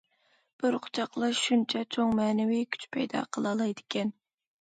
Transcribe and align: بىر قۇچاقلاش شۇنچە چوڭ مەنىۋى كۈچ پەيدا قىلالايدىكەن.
بىر 0.61 0.75
قۇچاقلاش 0.85 1.41
شۇنچە 1.49 1.81
چوڭ 1.95 2.15
مەنىۋى 2.21 2.57
كۈچ 2.77 2.87
پەيدا 2.97 3.23
قىلالايدىكەن. 3.37 4.11